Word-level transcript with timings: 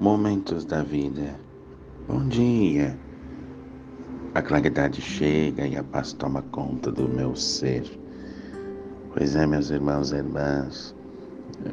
Momentos 0.00 0.64
da 0.64 0.82
vida. 0.82 1.38
Bom 2.08 2.26
dia. 2.26 2.98
A 4.34 4.40
claridade 4.40 4.98
chega 4.98 5.66
e 5.66 5.76
a 5.76 5.84
paz 5.84 6.14
toma 6.14 6.40
conta 6.52 6.90
do 6.90 7.06
meu 7.06 7.36
ser. 7.36 7.84
Pois 9.12 9.36
é, 9.36 9.46
meus 9.46 9.68
irmãos 9.68 10.10
e 10.10 10.16
irmãs, 10.16 10.96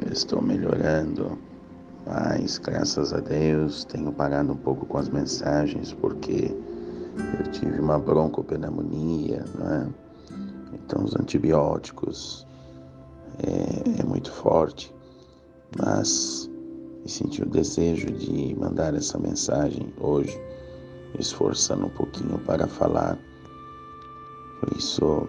eu 0.02 0.12
estou 0.12 0.42
melhorando, 0.42 1.38
mas 2.06 2.58
graças 2.58 3.14
a 3.14 3.20
Deus 3.20 3.86
tenho 3.86 4.12
parado 4.12 4.52
um 4.52 4.56
pouco 4.56 4.84
com 4.84 4.98
as 4.98 5.08
mensagens 5.08 5.94
porque 5.94 6.54
eu 7.38 7.50
tive 7.50 7.80
uma 7.80 7.98
broncopneumonia, 7.98 9.42
né? 9.58 9.88
Então 10.74 11.02
os 11.02 11.16
antibióticos 11.16 12.46
é, 13.38 14.02
é 14.02 14.04
muito 14.04 14.30
forte, 14.30 14.94
mas 15.78 16.50
e 17.08 17.10
senti 17.10 17.42
o 17.42 17.46
desejo 17.46 18.06
de 18.12 18.54
mandar 18.54 18.94
essa 18.94 19.18
mensagem 19.18 19.90
hoje, 19.98 20.38
esforçando 21.18 21.86
um 21.86 21.90
pouquinho 21.90 22.38
para 22.40 22.66
falar. 22.66 23.18
Por 24.60 24.76
isso, 24.76 25.26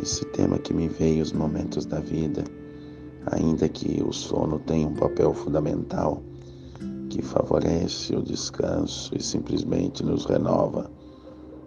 esse 0.00 0.22
tema 0.26 0.58
que 0.58 0.74
me 0.74 0.86
veio 0.86 1.22
os 1.22 1.32
momentos 1.32 1.86
da 1.86 1.98
vida, 1.98 2.44
ainda 3.32 3.66
que 3.70 4.02
o 4.02 4.12
sono 4.12 4.58
tenha 4.58 4.86
um 4.86 4.92
papel 4.92 5.32
fundamental 5.32 6.22
que 7.08 7.22
favorece 7.22 8.14
o 8.14 8.22
descanso 8.22 9.16
e 9.16 9.22
simplesmente 9.22 10.04
nos 10.04 10.26
renova, 10.26 10.90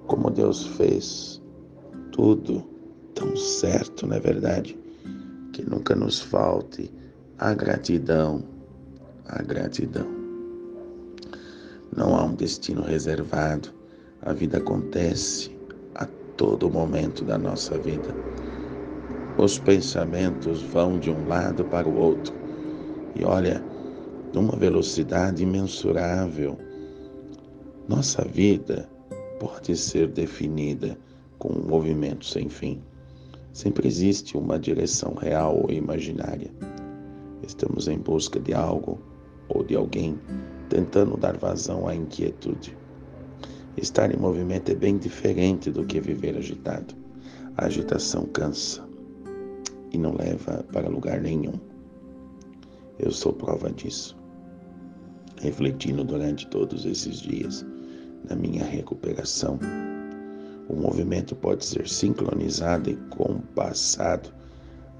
como 0.05 0.29
Deus 0.29 0.67
fez 0.67 1.41
tudo 2.11 2.63
tão 3.15 3.35
certo, 3.35 4.05
não 4.05 4.17
é 4.17 4.19
verdade? 4.19 4.77
Que 5.51 5.67
nunca 5.67 5.95
nos 5.95 6.19
falte 6.19 6.93
a 7.39 7.55
gratidão 7.55 8.58
a 9.29 9.41
gratidão. 9.41 10.07
Não 11.95 12.15
há 12.15 12.23
um 12.23 12.35
destino 12.35 12.81
reservado, 12.81 13.69
a 14.21 14.33
vida 14.33 14.57
acontece 14.57 15.57
a 15.95 16.05
todo 16.35 16.69
momento 16.69 17.23
da 17.23 17.37
nossa 17.37 17.77
vida. 17.77 18.13
Os 19.37 19.57
pensamentos 19.57 20.61
vão 20.61 20.99
de 20.99 21.09
um 21.09 21.27
lado 21.27 21.63
para 21.65 21.87
o 21.87 21.97
outro 21.97 22.33
e 23.15 23.23
olha, 23.23 23.63
numa 24.33 24.55
velocidade 24.55 25.43
imensurável. 25.43 26.57
Nossa 27.87 28.23
vida 28.23 28.89
pode 29.39 29.75
ser 29.75 30.07
definida 30.07 30.97
com 31.37 31.49
um 31.53 31.67
movimento 31.67 32.25
sem 32.25 32.49
fim. 32.49 32.81
Sempre 33.51 33.87
existe 33.87 34.37
uma 34.37 34.59
direção 34.59 35.15
real 35.15 35.57
ou 35.63 35.71
imaginária. 35.71 36.51
Estamos 37.41 37.87
em 37.87 37.97
busca 37.97 38.39
de 38.39 38.53
algo 38.53 38.99
ou 39.49 39.63
de 39.63 39.75
alguém 39.75 40.17
tentando 40.69 41.17
dar 41.17 41.35
vazão 41.37 41.87
à 41.87 41.95
inquietude. 41.95 42.77
Estar 43.75 44.13
em 44.13 44.17
movimento 44.17 44.71
é 44.71 44.75
bem 44.75 44.97
diferente 44.97 45.71
do 45.71 45.85
que 45.85 45.99
viver 45.99 46.37
agitado. 46.37 46.93
A 47.57 47.65
agitação 47.65 48.25
cansa 48.25 48.87
e 49.91 49.97
não 49.97 50.15
leva 50.15 50.63
para 50.71 50.87
lugar 50.89 51.21
nenhum. 51.21 51.53
Eu 52.97 53.11
sou 53.11 53.33
prova 53.33 53.71
disso. 53.71 54.17
Refletindo 55.41 56.03
durante 56.03 56.45
todos 56.47 56.85
esses 56.85 57.17
dias 57.21 57.65
na 58.29 58.35
minha 58.35 58.63
recuperação, 58.63 59.57
o 60.67 60.75
movimento 60.75 61.35
pode 61.35 61.65
ser 61.65 61.87
sincronizado 61.87 62.89
e 62.89 62.95
compassado. 63.09 64.29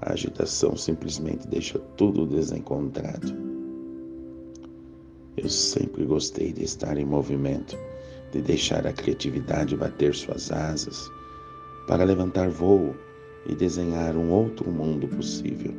A 0.00 0.14
agitação 0.14 0.76
simplesmente 0.76 1.46
deixa 1.46 1.78
tudo 1.96 2.26
desencontrado. 2.26 3.49
Eu 5.42 5.48
sempre 5.48 6.04
gostei 6.04 6.52
de 6.52 6.64
estar 6.64 6.98
em 6.98 7.04
movimento, 7.06 7.74
de 8.30 8.42
deixar 8.42 8.86
a 8.86 8.92
criatividade 8.92 9.74
bater 9.74 10.14
suas 10.14 10.52
asas, 10.52 11.10
para 11.86 12.04
levantar 12.04 12.50
voo 12.50 12.94
e 13.46 13.54
desenhar 13.54 14.16
um 14.16 14.30
outro 14.30 14.70
mundo 14.70 15.08
possível. 15.08 15.72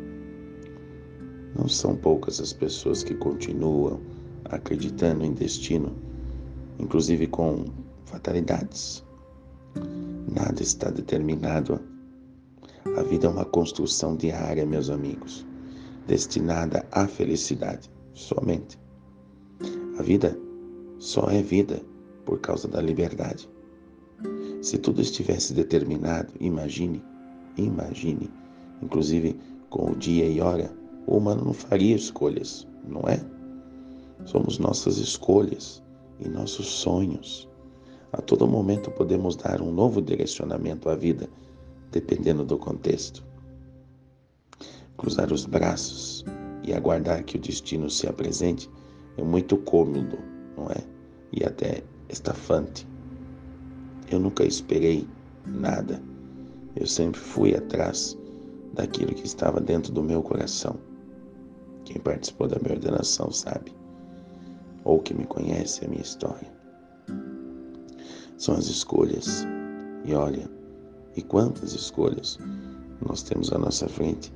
Não 1.56 1.68
são 1.68 1.96
poucas 1.96 2.42
as 2.42 2.52
pessoas 2.52 3.04
que 3.04 3.14
continuam 3.14 4.02
acreditando 4.46 5.24
em 5.24 5.32
destino, 5.32 5.96
inclusive 6.80 7.28
com 7.28 7.66
fatalidades. 8.06 9.06
Nada 10.28 10.64
está 10.64 10.90
determinado. 10.90 11.80
A 12.98 13.04
vida 13.04 13.28
é 13.28 13.30
uma 13.30 13.46
construção 13.46 14.16
diária, 14.16 14.66
meus 14.66 14.90
amigos, 14.90 15.46
destinada 16.08 16.84
à 16.92 17.08
felicidade 17.08 17.92
somente. 18.16 18.82
A 19.98 20.04
vida 20.04 20.38
só 21.00 21.30
é 21.30 21.42
vida 21.42 21.82
por 22.26 22.40
causa 22.40 22.68
da 22.68 22.82
liberdade. 22.82 23.50
Se 24.62 24.78
tudo 24.78 25.02
estivesse 25.02 25.54
determinado, 25.54 26.32
imagine, 26.40 27.04
imagine, 27.58 28.30
inclusive 28.82 29.38
com 29.70 29.92
o 29.92 29.96
dia 29.96 30.28
e 30.28 30.40
hora, 30.40 30.72
o 31.08 31.18
humano 31.18 31.44
não 31.46 31.54
faria 31.54 31.96
escolhas, 31.96 32.68
não 32.88 33.02
é? 33.02 33.20
Somos 34.26 34.60
nossas 34.60 34.98
escolhas 34.98 35.84
e 36.20 36.30
nossos 36.30 36.68
sonhos. 36.68 37.50
A 38.14 38.22
todo 38.22 38.48
momento 38.48 38.92
podemos 38.92 39.36
dar 39.36 39.62
um 39.62 39.72
novo 39.72 40.02
direcionamento 40.02 40.90
à 40.90 40.96
vida, 40.96 41.30
dependendo 41.92 42.46
do 42.46 42.58
contexto. 42.58 43.26
Cruzar 44.98 45.34
os 45.34 45.46
braços 45.46 46.24
e 46.64 46.74
aguardar 46.74 47.24
que 47.24 47.38
o 47.38 47.42
destino 47.42 47.90
se 47.90 48.08
apresente 48.08 48.70
é 49.18 49.24
muito 49.24 49.58
cômodo, 49.58 50.18
não 50.58 50.68
é? 50.68 50.84
E 51.32 51.44
até 51.44 51.84
estafante. 52.10 52.88
Eu 54.10 54.20
nunca 54.20 54.44
esperei 54.44 55.08
nada. 55.46 56.02
Eu 56.76 56.88
sempre 56.88 57.20
fui 57.20 57.56
atrás 57.56 58.18
daquilo 58.74 59.14
que 59.14 59.26
estava 59.26 59.60
dentro 59.60 59.92
do 59.92 60.04
meu 60.04 60.22
coração. 60.22 60.76
Quem 61.86 62.00
participou 62.00 62.48
da 62.48 62.58
minha 62.60 62.74
ordenação 62.76 63.32
sabe, 63.32 63.74
ou 64.84 65.00
que 65.00 65.14
me 65.14 65.26
conhece 65.26 65.84
a 65.84 65.88
minha 65.88 66.02
história. 66.02 66.52
São 68.38 68.56
as 68.56 68.68
escolhas. 68.68 69.46
E 70.06 70.14
olha, 70.14 70.50
e 71.16 71.22
quantas 71.22 71.74
escolhas 71.74 72.40
nós 73.06 73.24
temos 73.24 73.52
à 73.52 73.58
nossa 73.58 73.88
frente 73.88 74.34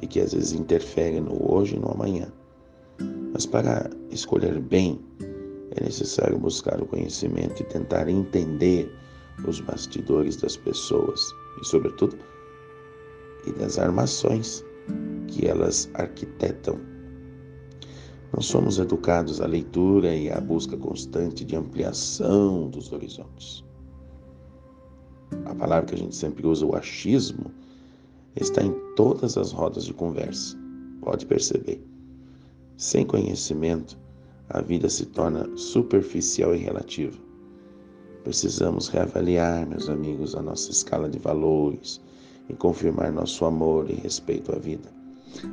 e 0.00 0.06
que 0.06 0.20
às 0.20 0.32
vezes 0.32 0.52
interferem 0.52 1.20
no 1.20 1.52
hoje 1.52 1.76
e 1.76 1.78
no 1.78 1.90
amanhã. 1.90 2.32
Mas 3.34 3.46
para 3.46 3.90
escolher 4.10 4.60
bem, 4.60 5.00
é 5.72 5.82
necessário 5.82 6.38
buscar 6.38 6.80
o 6.80 6.86
conhecimento 6.86 7.62
e 7.62 7.66
tentar 7.66 8.08
entender 8.08 8.88
os 9.46 9.60
bastidores 9.60 10.36
das 10.36 10.56
pessoas 10.56 11.20
e, 11.60 11.66
sobretudo, 11.66 12.16
e 13.44 13.52
das 13.54 13.76
armações 13.76 14.64
que 15.26 15.48
elas 15.48 15.90
arquitetam. 15.94 16.78
Não 18.32 18.40
somos 18.40 18.78
educados 18.78 19.40
à 19.40 19.46
leitura 19.46 20.14
e 20.14 20.30
à 20.30 20.40
busca 20.40 20.76
constante 20.76 21.44
de 21.44 21.56
ampliação 21.56 22.70
dos 22.70 22.92
horizontes. 22.92 23.64
A 25.46 25.54
palavra 25.56 25.86
que 25.86 25.94
a 25.96 25.98
gente 25.98 26.14
sempre 26.14 26.46
usa, 26.46 26.64
o 26.64 26.76
achismo, 26.76 27.50
está 28.36 28.62
em 28.62 28.72
todas 28.94 29.36
as 29.36 29.50
rodas 29.50 29.84
de 29.84 29.92
conversa. 29.92 30.56
Pode 31.00 31.26
perceber. 31.26 31.93
Sem 32.76 33.06
conhecimento, 33.06 33.96
a 34.50 34.60
vida 34.60 34.88
se 34.88 35.06
torna 35.06 35.48
superficial 35.56 36.54
e 36.56 36.58
relativa. 36.58 37.16
Precisamos 38.24 38.88
reavaliar, 38.88 39.64
meus 39.66 39.88
amigos, 39.88 40.34
a 40.34 40.42
nossa 40.42 40.70
escala 40.72 41.08
de 41.08 41.18
valores 41.18 42.00
e 42.48 42.54
confirmar 42.54 43.12
nosso 43.12 43.44
amor 43.44 43.88
e 43.88 43.94
respeito 43.94 44.52
à 44.52 44.58
vida. 44.58 44.88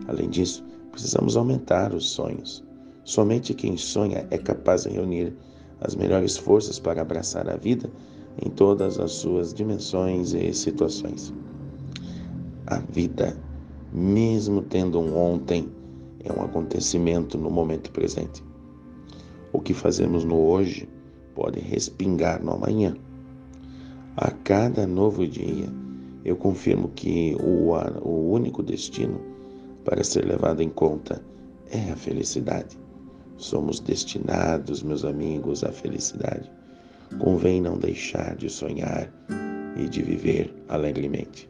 Além 0.07 0.29
disso, 0.29 0.63
precisamos 0.91 1.37
aumentar 1.37 1.93
os 1.93 2.09
sonhos. 2.09 2.63
Somente 3.03 3.53
quem 3.53 3.77
sonha 3.77 4.25
é 4.31 4.37
capaz 4.37 4.83
de 4.83 4.89
reunir 4.89 5.35
as 5.79 5.95
melhores 5.95 6.37
forças 6.37 6.79
para 6.79 7.01
abraçar 7.01 7.49
a 7.49 7.55
vida 7.55 7.89
em 8.43 8.49
todas 8.49 8.99
as 8.99 9.11
suas 9.11 9.53
dimensões 9.53 10.33
e 10.33 10.53
situações. 10.53 11.33
A 12.65 12.79
vida, 12.79 13.37
mesmo 13.91 14.61
tendo 14.61 14.99
um 14.99 15.15
ontem, 15.17 15.69
é 16.23 16.31
um 16.31 16.43
acontecimento 16.43 17.37
no 17.37 17.49
momento 17.49 17.91
presente. 17.91 18.43
O 19.53 19.59
que 19.59 19.73
fazemos 19.73 20.23
no 20.23 20.37
hoje 20.37 20.87
pode 21.35 21.59
respingar 21.59 22.43
no 22.43 22.51
amanhã. 22.51 22.95
A 24.17 24.31
cada 24.31 24.85
novo 24.85 25.25
dia, 25.25 25.67
eu 26.23 26.35
confirmo 26.35 26.89
que 26.89 27.35
o, 27.41 27.73
o 28.07 28.31
único 28.31 28.61
destino 28.61 29.19
para 29.83 30.03
ser 30.03 30.25
levado 30.25 30.61
em 30.61 30.69
conta 30.69 31.23
é 31.71 31.91
a 31.91 31.95
felicidade. 31.95 32.77
Somos 33.37 33.79
destinados, 33.79 34.83
meus 34.83 35.03
amigos, 35.03 35.63
à 35.63 35.71
felicidade. 35.71 36.51
Convém 37.19 37.59
não 37.59 37.77
deixar 37.77 38.35
de 38.35 38.49
sonhar 38.49 39.11
e 39.75 39.87
de 39.87 40.01
viver 40.01 40.53
alegremente. 40.69 41.49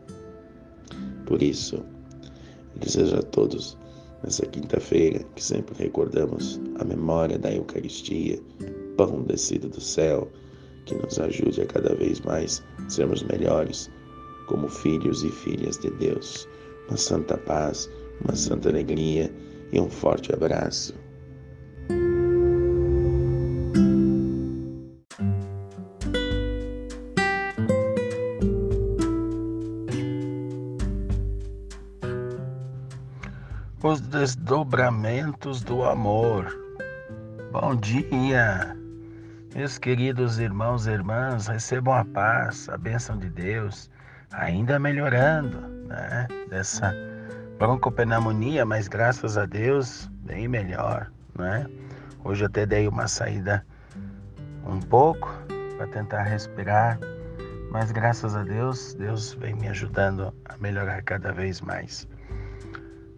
Por 1.25 1.41
isso, 1.41 1.83
desejo 2.79 3.17
a 3.17 3.21
todos 3.21 3.77
nessa 4.23 4.45
quinta-feira 4.45 5.23
que 5.35 5.43
sempre 5.43 5.75
recordamos 5.77 6.59
a 6.79 6.83
memória 6.83 7.37
da 7.37 7.53
Eucaristia, 7.53 8.39
pão 8.97 9.23
descido 9.23 9.69
do 9.69 9.81
céu, 9.81 10.31
que 10.85 10.95
nos 10.95 11.19
ajude 11.19 11.61
a 11.61 11.65
cada 11.65 11.95
vez 11.95 12.19
mais 12.21 12.63
sermos 12.89 13.23
melhores 13.23 13.89
como 14.47 14.67
filhos 14.67 15.23
e 15.23 15.29
filhas 15.29 15.77
de 15.77 15.89
Deus. 15.91 16.47
Uma 16.87 16.97
santa 16.97 17.37
paz, 17.37 17.89
uma 18.23 18.35
santa 18.35 18.69
alegria 18.69 19.33
e 19.71 19.79
um 19.79 19.89
forte 19.89 20.33
abraço. 20.33 20.93
Desdobramentos 34.21 35.63
do 35.63 35.83
amor. 35.83 36.55
Bom 37.51 37.75
dia, 37.75 38.77
meus 39.55 39.79
queridos 39.79 40.37
irmãos 40.37 40.85
e 40.85 40.91
irmãs, 40.91 41.47
recebam 41.47 41.95
a 41.95 42.05
paz, 42.05 42.69
a 42.69 42.77
bênção 42.77 43.17
de 43.17 43.27
Deus, 43.31 43.89
ainda 44.31 44.77
melhorando, 44.77 45.59
né? 45.87 46.27
Dessa 46.51 46.93
broncopneumonia, 47.57 48.63
mas 48.63 48.87
graças 48.87 49.39
a 49.39 49.47
Deus, 49.47 50.07
bem 50.23 50.47
melhor, 50.47 51.11
né? 51.35 51.65
Hoje 52.23 52.45
até 52.45 52.63
dei 52.63 52.87
uma 52.87 53.07
saída 53.07 53.65
um 54.67 54.79
pouco 54.81 55.33
para 55.77 55.87
tentar 55.87 56.21
respirar, 56.21 56.99
mas 57.71 57.91
graças 57.91 58.35
a 58.35 58.43
Deus, 58.43 58.93
Deus 58.93 59.33
vem 59.33 59.55
me 59.55 59.67
ajudando 59.67 60.31
a 60.45 60.55
melhorar 60.57 61.01
cada 61.01 61.33
vez 61.33 61.59
mais. 61.59 62.07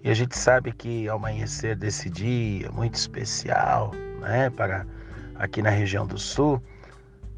E 0.03 0.09
a 0.09 0.13
gente 0.13 0.37
sabe 0.37 0.73
que 0.73 1.07
ao 1.07 1.15
amanhecer 1.15 1.77
desse 1.77 2.09
dia 2.09 2.69
muito 2.71 2.95
especial, 2.95 3.91
né, 4.19 4.49
para 4.49 4.85
aqui 5.35 5.61
na 5.61 5.69
região 5.69 6.05
do 6.05 6.17
sul, 6.17 6.61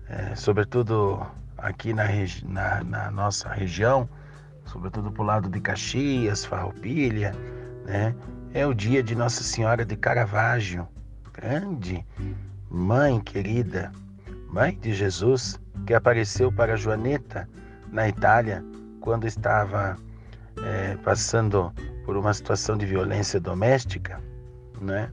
é, 0.09 0.35
sobretudo 0.35 1.23
aqui 1.59 1.93
na, 1.93 2.05
na, 2.43 2.83
na, 2.83 3.11
nossa 3.11 3.49
região, 3.49 4.09
sobretudo 4.65 5.11
para 5.11 5.21
o 5.21 5.25
lado 5.25 5.47
de 5.47 5.61
Caxias, 5.61 6.43
Farroupilha, 6.43 7.33
né, 7.85 8.15
é 8.51 8.65
o 8.65 8.73
dia 8.73 9.03
de 9.03 9.13
Nossa 9.13 9.43
Senhora 9.43 9.85
de 9.85 9.95
Caravaggio, 9.95 10.87
grande 11.33 12.03
mãe 12.67 13.19
querida, 13.19 13.91
mãe 14.49 14.75
de 14.81 14.91
Jesus, 14.91 15.59
que 15.85 15.93
apareceu 15.93 16.51
para 16.51 16.75
Joaneta 16.75 17.47
na 17.91 18.09
Itália 18.09 18.65
quando 19.01 19.27
estava 19.27 19.95
é, 20.63 20.97
passando 21.03 21.71
por 22.05 22.15
uma 22.15 22.33
situação 22.33 22.77
de 22.77 22.85
violência 22.85 23.39
doméstica, 23.39 24.21
né? 24.79 25.11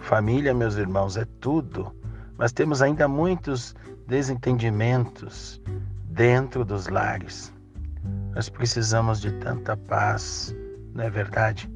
Família, 0.00 0.52
meus 0.52 0.76
irmãos, 0.76 1.16
é 1.16 1.24
tudo, 1.40 1.94
mas 2.36 2.52
temos 2.52 2.82
ainda 2.82 3.08
muitos 3.08 3.74
desentendimentos 4.06 5.62
dentro 6.06 6.64
dos 6.64 6.88
lares. 6.88 7.52
Nós 8.34 8.48
precisamos 8.48 9.20
de 9.20 9.32
tanta 9.32 9.76
paz, 9.76 10.54
não 10.92 11.04
é 11.04 11.10
verdade? 11.10 11.70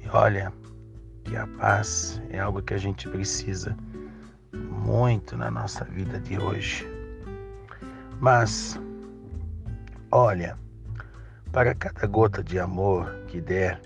E 0.00 0.08
olha, 0.12 0.52
que 1.22 1.36
a 1.36 1.46
paz 1.46 2.20
é 2.28 2.40
algo 2.40 2.60
que 2.60 2.74
a 2.74 2.78
gente 2.78 3.08
precisa 3.08 3.76
muito 4.52 5.36
na 5.36 5.50
nossa 5.50 5.84
vida 5.84 6.18
de 6.20 6.38
hoje. 6.38 6.86
Mas, 8.20 8.78
olha, 10.10 10.58
para 11.54 11.72
cada 11.72 12.04
gota 12.08 12.42
de 12.42 12.58
amor 12.58 13.14
que 13.28 13.40
der, 13.40 13.80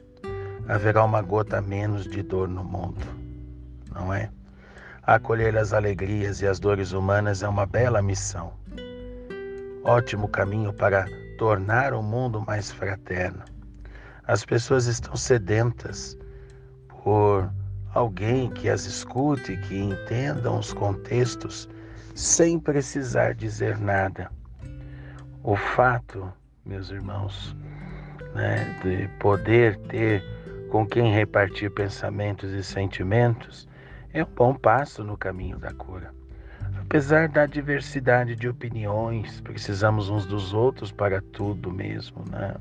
haverá 0.67 1.05
uma 1.05 1.20
gota 1.20 1.61
menos 1.61 2.09
de 2.09 2.23
dor 2.23 2.49
no 2.49 2.65
mundo, 2.65 3.06
não 3.93 4.12
é? 4.12 4.31
Acolher 5.03 5.55
as 5.55 5.75
alegrias 5.75 6.41
e 6.41 6.47
as 6.47 6.59
dores 6.59 6.93
humanas 6.93 7.43
é 7.43 7.49
uma 7.49 7.67
bela 7.67 8.00
missão. 8.00 8.55
Ótimo 9.85 10.29
caminho 10.29 10.73
para 10.73 11.05
tornar 11.37 11.93
o 11.93 12.03
mundo 12.03 12.43
mais 12.47 12.70
fraterno. 12.70 13.44
As 14.26 14.47
pessoas 14.47 14.87
estão 14.87 15.15
sedentas 15.15 16.17
por 16.88 17.53
alguém 17.93 18.50
que 18.50 18.70
as 18.70 18.87
escute, 18.87 19.59
que 19.59 19.79
entendam 19.79 20.59
os 20.59 20.73
contextos 20.73 21.69
sem 22.15 22.59
precisar 22.59 23.35
dizer 23.35 23.76
nada. 23.79 24.31
O 25.43 25.55
fato 25.55 26.32
meus 26.69 26.91
irmãos, 26.91 27.56
né, 28.35 28.79
de 28.82 29.09
poder 29.19 29.76
ter 29.88 30.23
com 30.70 30.87
quem 30.87 31.12
repartir 31.12 31.70
pensamentos 31.70 32.53
e 32.53 32.62
sentimentos, 32.62 33.67
é 34.12 34.23
um 34.23 34.26
bom 34.26 34.55
passo 34.55 35.03
no 35.03 35.17
caminho 35.17 35.59
da 35.59 35.73
cura. 35.73 36.12
Apesar 36.79 37.29
da 37.29 37.47
diversidade 37.47 38.37
de 38.37 38.49
opiniões, 38.49 39.41
precisamos 39.41 40.11
uns 40.11 40.26
dos 40.26 40.53
outros 40.53 40.93
para 40.93 41.23
tudo 41.32 41.73
mesmo, 41.73 42.23
né? 42.31 42.55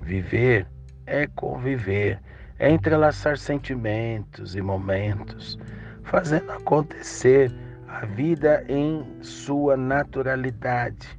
Viver 0.00 0.66
é 1.06 1.26
conviver, 1.26 2.20
é 2.58 2.70
entrelaçar 2.70 3.36
sentimentos 3.36 4.54
e 4.54 4.62
momentos, 4.62 5.58
fazendo 6.04 6.52
acontecer 6.52 7.52
a 7.88 8.06
vida 8.06 8.64
em 8.68 9.04
sua 9.22 9.76
naturalidade 9.76 11.17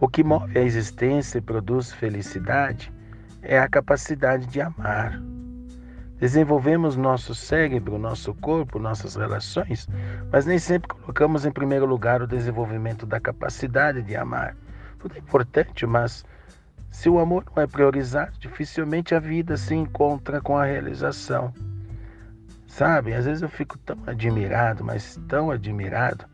o 0.00 0.08
que 0.08 0.22
move 0.22 0.58
a 0.58 0.62
existência 0.62 1.38
e 1.38 1.42
produz 1.42 1.92
felicidade 1.92 2.92
é 3.42 3.58
a 3.58 3.68
capacidade 3.68 4.46
de 4.46 4.60
amar. 4.60 5.20
Desenvolvemos 6.20 6.96
nosso 6.96 7.34
cérebro, 7.34 7.98
nosso 7.98 8.34
corpo, 8.34 8.78
nossas 8.78 9.14
relações, 9.14 9.88
mas 10.32 10.46
nem 10.46 10.58
sempre 10.58 10.88
colocamos 10.88 11.44
em 11.44 11.50
primeiro 11.50 11.86
lugar 11.86 12.20
o 12.22 12.26
desenvolvimento 12.26 13.06
da 13.06 13.20
capacidade 13.20 14.02
de 14.02 14.16
amar. 14.16 14.56
Tudo 14.98 15.14
é 15.14 15.18
importante, 15.18 15.86
mas 15.86 16.24
se 16.90 17.08
o 17.08 17.20
amor 17.20 17.44
não 17.54 17.62
é 17.62 17.66
priorizado, 17.66 18.32
dificilmente 18.40 19.14
a 19.14 19.20
vida 19.20 19.56
se 19.56 19.74
encontra 19.74 20.40
com 20.40 20.56
a 20.56 20.64
realização. 20.64 21.52
Sabe, 22.66 23.14
às 23.14 23.24
vezes 23.24 23.42
eu 23.42 23.48
fico 23.48 23.78
tão 23.78 23.96
admirado, 24.06 24.84
mas 24.84 25.20
tão 25.28 25.50
admirado 25.50 26.24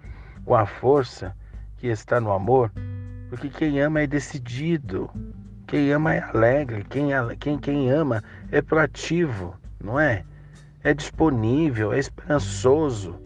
com 0.44 0.54
a 0.54 0.64
força 0.64 1.34
que 1.76 1.88
está 1.88 2.20
no 2.20 2.32
amor, 2.32 2.72
porque 3.34 3.50
quem 3.50 3.80
ama 3.80 4.00
é 4.00 4.06
decidido, 4.06 5.10
quem 5.66 5.90
ama 5.90 6.14
é 6.14 6.20
alegre, 6.20 6.84
quem, 6.84 7.08
quem, 7.40 7.58
quem 7.58 7.90
ama 7.90 8.22
é 8.52 8.62
proativo, 8.62 9.56
não 9.82 9.98
é? 9.98 10.24
É 10.84 10.94
disponível, 10.94 11.92
é 11.92 11.98
esperançoso. 11.98 13.18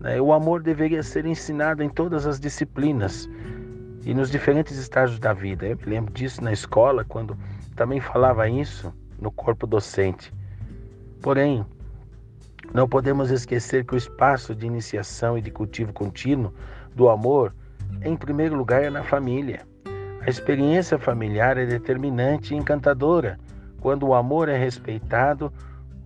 Né? 0.00 0.18
O 0.18 0.32
amor 0.32 0.62
deveria 0.62 1.02
ser 1.02 1.26
ensinado 1.26 1.82
em 1.82 1.90
todas 1.90 2.26
as 2.26 2.40
disciplinas 2.40 3.28
e 4.02 4.14
nos 4.14 4.30
diferentes 4.30 4.78
estágios 4.78 5.18
da 5.18 5.34
vida. 5.34 5.66
Eu 5.66 5.76
me 5.76 5.84
lembro 5.84 6.14
disso 6.14 6.42
na 6.42 6.54
escola, 6.54 7.04
quando 7.04 7.36
também 7.76 8.00
falava 8.00 8.48
isso 8.48 8.90
no 9.20 9.30
corpo 9.30 9.66
docente. 9.66 10.32
Porém, 11.20 11.66
não 12.72 12.88
podemos 12.88 13.30
esquecer 13.30 13.84
que 13.84 13.94
o 13.94 13.98
espaço 13.98 14.54
de 14.54 14.64
iniciação 14.64 15.36
e 15.36 15.42
de 15.42 15.50
cultivo 15.50 15.92
contínuo 15.92 16.54
do 16.94 17.10
amor 17.10 17.54
em 18.02 18.16
primeiro 18.16 18.56
lugar, 18.56 18.82
é 18.82 18.90
na 18.90 19.02
família. 19.02 19.60
A 20.20 20.28
experiência 20.28 20.98
familiar 20.98 21.56
é 21.56 21.66
determinante 21.66 22.54
e 22.54 22.56
encantadora 22.56 23.38
quando 23.80 24.06
o 24.06 24.14
amor 24.14 24.48
é 24.48 24.58
respeitado 24.58 25.52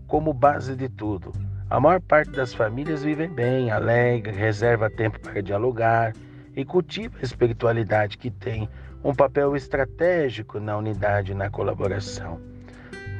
como 0.06 0.32
base 0.32 0.76
de 0.76 0.88
tudo. 0.88 1.32
A 1.68 1.80
maior 1.80 2.00
parte 2.00 2.30
das 2.30 2.54
famílias 2.54 3.02
vivem 3.02 3.28
bem, 3.28 3.70
alegre, 3.70 4.36
reserva 4.36 4.88
tempo 4.88 5.18
para 5.18 5.42
dialogar 5.42 6.12
e 6.54 6.64
cultiva 6.64 7.18
a 7.20 7.24
espiritualidade 7.24 8.16
que 8.16 8.30
tem 8.30 8.68
um 9.02 9.14
papel 9.14 9.56
estratégico 9.56 10.60
na 10.60 10.76
unidade 10.76 11.32
e 11.32 11.34
na 11.34 11.50
colaboração. 11.50 12.40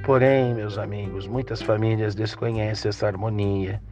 Porém, 0.05 0.55
meus 0.55 0.79
amigos, 0.79 1.27
muitas 1.27 1.63
famílias 1.63 2.15
desconhecem 2.15 2.89
essa 2.89 3.07
harmonia, 3.07 3.83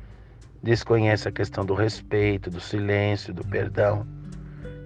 desconhecem 0.63 1.31
a 1.31 1.33
questão 1.33 1.65
do 1.65 1.75
respeito, 1.75 2.51
do 2.51 2.61
silêncio, 2.61 3.35
do 3.35 3.45
perdão. 3.45 4.07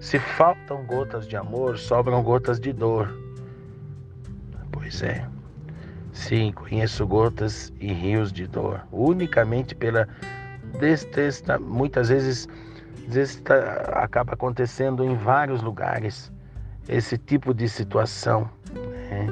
Se 0.00 0.18
faltam 0.18 0.84
gotas 0.84 1.26
de 1.26 1.36
amor, 1.36 1.78
sobram 1.78 2.22
gotas 2.22 2.60
de 2.60 2.72
dor. 2.72 3.12
Pois 4.70 5.02
é. 5.02 5.26
Sim, 6.12 6.52
conheço 6.52 7.06
gotas 7.06 7.72
e 7.78 7.92
rios 7.92 8.32
de 8.32 8.46
dor, 8.46 8.80
unicamente 8.90 9.74
pela 9.74 10.08
destesta, 10.80 11.58
muitas 11.58 12.08
vezes 12.08 12.48
desta, 13.08 13.54
acaba 13.92 14.32
acontecendo 14.32 15.04
em 15.04 15.14
vários 15.14 15.62
lugares 15.62 16.32
esse 16.88 17.18
tipo 17.18 17.52
de 17.52 17.68
situação 17.68 18.48
né, 19.10 19.26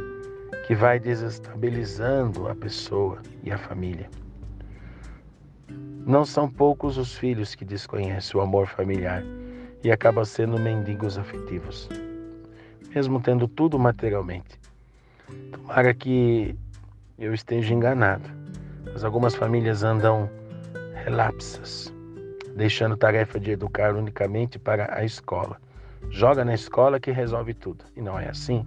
que 0.66 0.74
vai 0.74 0.98
desestabilizando 0.98 2.48
a 2.48 2.54
pessoa 2.54 3.22
e 3.42 3.50
a 3.50 3.56
família. 3.56 4.10
Não 6.06 6.24
são 6.24 6.50
poucos 6.50 6.98
os 6.98 7.16
filhos 7.16 7.54
que 7.54 7.64
desconhecem 7.64 8.38
o 8.38 8.42
amor 8.42 8.66
familiar 8.66 9.22
e 9.84 9.92
acabam 9.92 10.24
sendo 10.24 10.58
mendigos 10.58 11.18
afetivos, 11.18 11.88
mesmo 12.94 13.20
tendo 13.20 13.46
tudo 13.46 13.78
materialmente. 13.78 14.58
Tomara 15.52 15.92
que 15.92 16.56
eu 17.18 17.34
esteja 17.34 17.74
enganado, 17.74 18.28
mas 18.90 19.04
algumas 19.04 19.34
famílias 19.34 19.84
andam 19.84 20.28
relapsas, 21.04 21.92
deixando 22.56 22.96
tarefa 22.96 23.38
de 23.38 23.50
educar 23.50 23.94
unicamente 23.94 24.58
para 24.58 24.92
a 24.96 25.04
escola. 25.04 25.60
Joga 26.08 26.44
na 26.44 26.54
escola 26.54 26.98
que 26.98 27.10
resolve 27.10 27.52
tudo. 27.52 27.84
E 27.94 28.00
não 28.00 28.18
é 28.18 28.28
assim. 28.28 28.66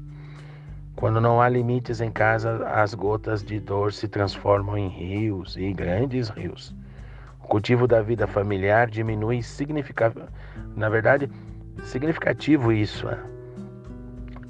Quando 0.96 1.22
não 1.22 1.42
há 1.42 1.48
limites 1.48 2.02
em 2.02 2.12
casa, 2.12 2.68
as 2.68 2.94
gotas 2.94 3.44
de 3.44 3.60
dor 3.60 3.94
se 3.94 4.08
transformam 4.08 4.78
em 4.78 4.88
rios 4.88 5.56
e 5.56 5.72
grandes 5.72 6.30
rios. 6.30 6.76
O 7.48 7.50
cultivo 7.50 7.88
da 7.88 8.02
vida 8.02 8.28
familiar 8.28 8.90
diminui 8.90 9.42
significativamente. 9.42 10.34
Na 10.76 10.90
verdade, 10.90 11.32
significativo 11.82 12.74
isso 12.74 13.08
é, 13.08 13.18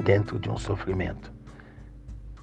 dentro 0.04 0.39
de 0.39 0.50
um 0.50 0.58
sofrimento. 0.58 1.32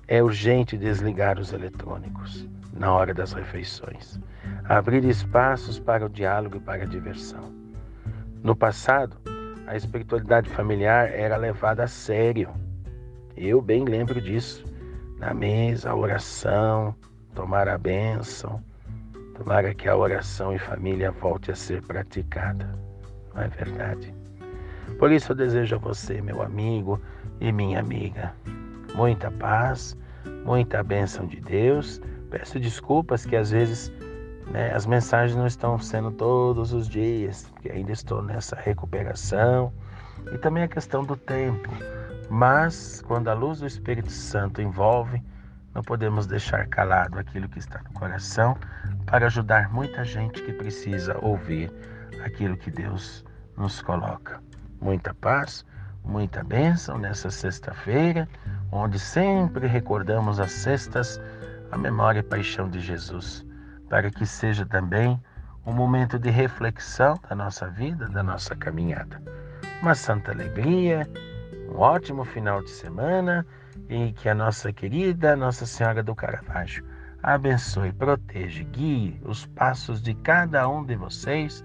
É 0.07 0.23
urgente 0.23 0.79
desligar 0.79 1.41
os 1.41 1.53
eletrônicos 1.53 2.49
na 2.73 2.95
hora 2.95 3.13
das 3.13 3.33
refeições, 3.33 4.21
abrir 4.69 5.05
espaços 5.05 5.81
para 5.81 6.07
o 6.07 6.09
diálogo 6.09 6.59
e 6.59 6.61
para 6.61 6.85
a 6.85 6.87
diversão. 6.87 7.53
No 8.41 8.55
passado, 8.55 9.17
a 9.67 9.75
espiritualidade 9.75 10.49
familiar 10.51 11.11
era 11.11 11.37
levada 11.37 11.83
a 11.83 11.89
sério. 11.89 12.49
Eu 13.37 13.61
bem 13.61 13.85
lembro 13.85 14.21
disso. 14.21 14.65
Na 15.19 15.35
mesa, 15.35 15.91
a 15.91 15.97
oração, 15.97 16.95
tomar 17.35 17.69
a 17.69 17.77
bênção, 17.77 18.63
tomara 19.35 19.75
que 19.75 19.89
a 19.89 19.97
oração 19.97 20.53
em 20.53 20.59
família 20.59 21.11
volte 21.11 21.51
a 21.51 21.55
ser 21.55 21.83
praticada. 21.83 22.69
Não 23.35 23.43
é 23.43 23.49
verdade? 23.49 24.15
Por 24.99 25.11
isso 25.11 25.33
eu 25.33 25.37
desejo 25.37 25.77
a 25.77 25.79
você, 25.79 26.21
meu 26.21 26.43
amigo 26.43 27.01
e 27.41 27.51
minha 27.51 27.81
amiga, 27.81 28.33
muita 28.95 29.31
paz, 29.31 29.97
muita 30.45 30.83
bênção 30.83 31.27
de 31.27 31.41
Deus. 31.41 32.01
Peço 32.31 32.61
desculpas 32.61 33.27
que 33.27 33.37
às 33.37 33.51
vezes 33.51 33.93
né, 34.51 34.73
as 34.73 34.87
mensagens 34.87 35.37
não 35.37 35.47
estão 35.47 35.79
sendo 35.79 36.11
todos 36.13 36.73
os 36.73 36.89
dias, 36.89 37.49
porque 37.53 37.71
ainda 37.71 37.93
estou 37.93 38.23
nessa 38.23 38.57
recuperação. 38.57 39.73
E 40.33 40.39
também 40.39 40.63
a 40.63 40.69
questão 40.69 41.05
do 41.05 41.17
tempo. 41.17 41.69
Mas 42.31 43.03
quando 43.07 43.29
a 43.29 43.35
luz 43.35 43.61
do 43.61 43.67
Espírito 43.67 44.11
Santo 44.11 44.63
envolve, 44.63 45.23
não 45.75 45.83
podemos 45.83 46.27
deixar 46.27 46.67
calado 46.69 47.19
aquilo 47.19 47.49
que 47.49 47.59
está 47.59 47.83
no 47.83 47.93
coração 47.93 48.57
para 49.07 49.27
ajudar 49.27 49.73
muita 49.73 50.05
gente 50.05 50.41
que 50.43 50.53
precisa 50.53 51.19
ouvir 51.21 51.71
aquilo 52.25 52.57
que 52.57 52.71
Deus 52.71 53.25
nos 53.57 53.83
coloca. 53.83 54.41
Muita 54.81 55.13
paz, 55.15 55.67
muita 56.05 56.45
bênção 56.45 56.97
nessa 56.99 57.31
sexta-feira, 57.31 58.29
onde 58.71 58.99
sempre 58.99 59.67
recordamos 59.67 60.39
as 60.39 60.53
sextas 60.53 61.21
a 61.73 61.77
memória 61.77 62.21
e 62.21 62.23
paixão 62.23 62.69
de 62.69 62.79
Jesus, 62.79 63.45
para 63.89 64.11
que 64.11 64.25
seja 64.25 64.65
também 64.65 65.21
um 65.67 65.73
momento 65.73 66.19
de 66.19 66.31
reflexão 66.31 67.19
da 67.29 67.35
nossa 67.35 67.69
vida, 67.69 68.09
da 68.09 68.23
nossa 68.23 68.55
caminhada. 68.55 69.21
Uma 69.83 69.95
santa 69.95 70.31
alegria, 70.31 71.09
um 71.69 71.79
ótimo 71.79 72.25
final 72.25 72.63
de 72.63 72.71
semana 72.71 73.45
e 73.89 74.13
que 74.13 74.29
a 74.29 74.35
nossa 74.35 74.73
querida 74.73 75.37
Nossa 75.37 75.67
Senhora 75.67 76.03
do 76.03 76.15
Caravaggio 76.15 76.85
abençoe, 77.23 77.93
proteja, 77.93 78.63
guie 78.65 79.21
os 79.25 79.47
passos 79.47 80.03
de 80.03 80.15
cada 80.15 80.69
um 80.69 80.85
de 80.85 80.95
vocês 80.95 81.65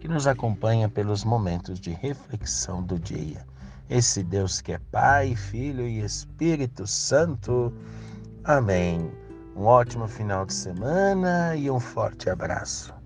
que 0.00 0.08
nos 0.08 0.26
acompanha 0.26 0.88
pelos 0.88 1.24
momentos 1.24 1.80
de 1.80 1.90
reflexão 1.90 2.82
do 2.82 2.98
dia. 2.98 3.46
Esse 3.88 4.22
Deus 4.22 4.60
que 4.60 4.72
é 4.72 4.78
Pai, 4.92 5.34
Filho 5.34 5.86
e 5.86 6.00
Espírito 6.00 6.86
Santo. 6.86 7.72
Amém. 8.44 9.10
Um 9.56 9.64
ótimo 9.64 10.06
final 10.06 10.44
de 10.44 10.52
semana 10.52 11.56
e 11.56 11.70
um 11.70 11.80
forte 11.80 12.28
abraço. 12.28 12.97